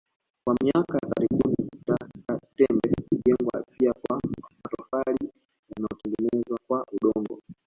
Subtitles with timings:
[0.45, 1.95] Kwa miaka ya karibuni kuta
[2.27, 5.31] za tembe hujengwa pia kwa matofali
[5.69, 7.39] yanayotengenezwa kwa udongo